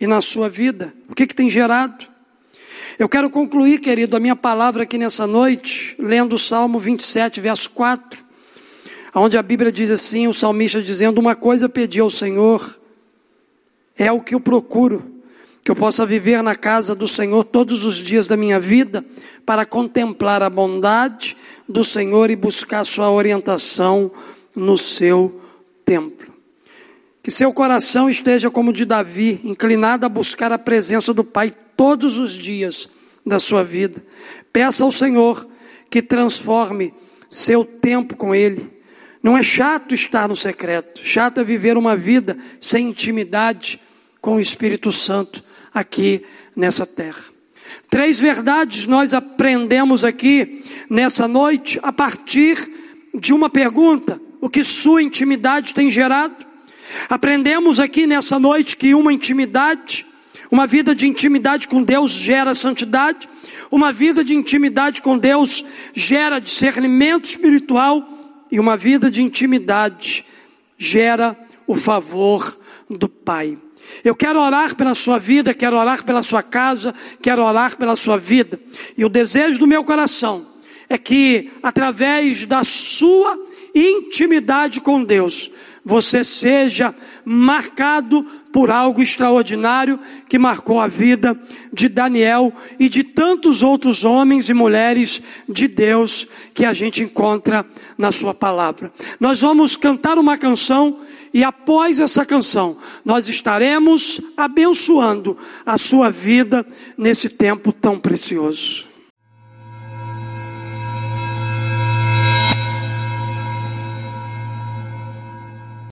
e 0.00 0.06
na 0.06 0.20
sua 0.20 0.48
vida, 0.48 0.92
o 1.08 1.14
que, 1.14 1.28
que 1.28 1.34
tem 1.34 1.48
gerado? 1.48 2.04
Eu 2.98 3.08
quero 3.08 3.30
concluir, 3.30 3.78
querido, 3.78 4.16
a 4.16 4.20
minha 4.20 4.34
palavra 4.34 4.82
aqui 4.82 4.98
nessa 4.98 5.26
noite, 5.26 5.94
lendo 5.98 6.34
o 6.34 6.38
Salmo 6.38 6.80
27, 6.80 7.40
verso 7.40 7.70
4, 7.70 8.20
onde 9.14 9.38
a 9.38 9.42
Bíblia 9.42 9.70
diz 9.70 9.90
assim: 9.90 10.26
o 10.26 10.34
salmista 10.34 10.82
dizendo, 10.82 11.18
Uma 11.18 11.36
coisa 11.36 11.68
pedi 11.68 12.00
ao 12.00 12.10
Senhor, 12.10 12.78
é 13.96 14.10
o 14.10 14.20
que 14.20 14.34
eu 14.34 14.40
procuro, 14.40 15.11
que 15.64 15.70
eu 15.70 15.76
possa 15.76 16.04
viver 16.04 16.42
na 16.42 16.56
casa 16.56 16.94
do 16.94 17.06
Senhor 17.06 17.44
todos 17.44 17.84
os 17.84 17.96
dias 17.96 18.26
da 18.26 18.36
minha 18.36 18.58
vida, 18.58 19.04
para 19.46 19.64
contemplar 19.64 20.42
a 20.42 20.50
bondade 20.50 21.36
do 21.68 21.84
Senhor 21.84 22.30
e 22.30 22.36
buscar 22.36 22.84
sua 22.84 23.10
orientação 23.10 24.10
no 24.54 24.76
seu 24.76 25.40
templo. 25.84 26.32
Que 27.22 27.30
seu 27.30 27.52
coração 27.52 28.10
esteja 28.10 28.50
como 28.50 28.70
o 28.70 28.72
de 28.72 28.84
Davi, 28.84 29.40
inclinado 29.44 30.04
a 30.04 30.08
buscar 30.08 30.50
a 30.50 30.58
presença 30.58 31.14
do 31.14 31.22
Pai 31.22 31.52
todos 31.76 32.18
os 32.18 32.32
dias 32.32 32.88
da 33.24 33.38
sua 33.38 33.62
vida. 33.62 34.04
Peça 34.52 34.82
ao 34.82 34.90
Senhor 34.90 35.46
que 35.88 36.02
transforme 36.02 36.92
seu 37.30 37.64
tempo 37.64 38.16
com 38.16 38.34
Ele. 38.34 38.68
Não 39.22 39.36
é 39.36 39.42
chato 39.42 39.94
estar 39.94 40.28
no 40.28 40.34
secreto, 40.34 41.00
chato 41.02 41.38
é 41.38 41.44
viver 41.44 41.76
uma 41.76 41.94
vida 41.94 42.36
sem 42.60 42.88
intimidade 42.88 43.78
com 44.20 44.34
o 44.34 44.40
Espírito 44.40 44.90
Santo 44.90 45.51
aqui 45.74 46.22
nessa 46.54 46.86
terra. 46.86 47.24
Três 47.90 48.18
verdades 48.18 48.86
nós 48.86 49.12
aprendemos 49.12 50.04
aqui 50.04 50.64
nessa 50.88 51.28
noite 51.28 51.78
a 51.82 51.92
partir 51.92 52.56
de 53.14 53.32
uma 53.32 53.50
pergunta: 53.50 54.20
o 54.40 54.48
que 54.48 54.64
sua 54.64 55.02
intimidade 55.02 55.74
tem 55.74 55.90
gerado? 55.90 56.34
Aprendemos 57.08 57.80
aqui 57.80 58.06
nessa 58.06 58.38
noite 58.38 58.76
que 58.76 58.94
uma 58.94 59.12
intimidade, 59.12 60.04
uma 60.50 60.66
vida 60.66 60.94
de 60.94 61.06
intimidade 61.06 61.68
com 61.68 61.82
Deus 61.82 62.10
gera 62.10 62.54
santidade, 62.54 63.28
uma 63.70 63.92
vida 63.92 64.22
de 64.22 64.34
intimidade 64.34 65.00
com 65.00 65.16
Deus 65.16 65.64
gera 65.94 66.38
discernimento 66.38 67.24
espiritual 67.24 68.06
e 68.50 68.60
uma 68.60 68.76
vida 68.76 69.10
de 69.10 69.22
intimidade 69.22 70.24
gera 70.76 71.36
o 71.66 71.74
favor 71.74 72.58
do 72.90 73.08
Pai. 73.08 73.56
Eu 74.04 74.14
quero 74.14 74.40
orar 74.40 74.74
pela 74.74 74.94
sua 74.94 75.18
vida, 75.18 75.54
quero 75.54 75.76
orar 75.76 76.04
pela 76.04 76.22
sua 76.22 76.42
casa, 76.42 76.94
quero 77.20 77.42
orar 77.42 77.76
pela 77.76 77.96
sua 77.96 78.18
vida. 78.18 78.58
E 78.96 79.04
o 79.04 79.08
desejo 79.08 79.58
do 79.58 79.66
meu 79.66 79.84
coração 79.84 80.46
é 80.88 80.98
que, 80.98 81.50
através 81.62 82.46
da 82.46 82.64
sua 82.64 83.38
intimidade 83.74 84.80
com 84.80 85.02
Deus, 85.02 85.50
você 85.84 86.22
seja 86.22 86.94
marcado 87.24 88.22
por 88.52 88.70
algo 88.70 89.00
extraordinário 89.00 89.98
que 90.28 90.38
marcou 90.38 90.78
a 90.78 90.86
vida 90.86 91.38
de 91.72 91.88
Daniel 91.88 92.52
e 92.78 92.88
de 92.88 93.02
tantos 93.02 93.62
outros 93.62 94.04
homens 94.04 94.48
e 94.48 94.54
mulheres 94.54 95.22
de 95.48 95.66
Deus 95.66 96.26
que 96.52 96.64
a 96.64 96.74
gente 96.74 97.02
encontra 97.02 97.64
na 97.96 98.12
Sua 98.12 98.34
palavra. 98.34 98.92
Nós 99.18 99.40
vamos 99.40 99.76
cantar 99.76 100.18
uma 100.18 100.36
canção 100.36 101.00
e 101.32 101.42
após 101.42 101.98
essa 101.98 102.26
canção, 102.26 102.76
nós 103.04 103.28
estaremos 103.28 104.20
abençoando 104.36 105.38
a 105.64 105.78
sua 105.78 106.10
vida 106.10 106.66
nesse 106.96 107.28
tempo 107.28 107.72
tão 107.72 107.98
precioso. 107.98 108.91